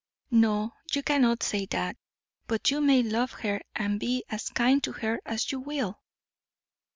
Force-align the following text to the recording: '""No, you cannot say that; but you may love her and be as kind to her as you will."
'""No, 0.31 0.73
you 0.93 1.03
cannot 1.03 1.43
say 1.43 1.67
that; 1.67 1.95
but 2.47 2.71
you 2.71 2.81
may 2.81 3.03
love 3.03 3.33
her 3.33 3.61
and 3.75 3.99
be 3.99 4.23
as 4.29 4.49
kind 4.49 4.83
to 4.83 4.93
her 4.93 5.19
as 5.27 5.51
you 5.51 5.59
will." 5.59 6.01